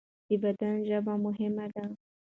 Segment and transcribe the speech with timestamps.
[0.27, 1.83] د بدن ژبه مهمه ده.